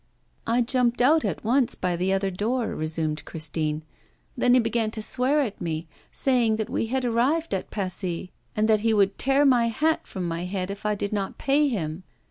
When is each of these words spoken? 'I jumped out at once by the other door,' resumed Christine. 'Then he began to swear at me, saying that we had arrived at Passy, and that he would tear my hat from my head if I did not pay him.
'I 0.47 0.61
jumped 0.61 0.99
out 0.99 1.23
at 1.23 1.43
once 1.43 1.75
by 1.75 1.95
the 1.95 2.11
other 2.11 2.31
door,' 2.31 2.73
resumed 2.73 3.23
Christine. 3.23 3.83
'Then 4.35 4.55
he 4.55 4.59
began 4.59 4.89
to 4.89 5.01
swear 5.03 5.41
at 5.41 5.61
me, 5.61 5.87
saying 6.11 6.55
that 6.55 6.71
we 6.71 6.87
had 6.87 7.05
arrived 7.05 7.53
at 7.53 7.69
Passy, 7.69 8.31
and 8.55 8.67
that 8.67 8.81
he 8.81 8.95
would 8.95 9.19
tear 9.19 9.45
my 9.45 9.67
hat 9.67 10.07
from 10.07 10.27
my 10.27 10.45
head 10.45 10.71
if 10.71 10.87
I 10.87 10.95
did 10.95 11.13
not 11.13 11.37
pay 11.37 11.67
him. 11.67 12.01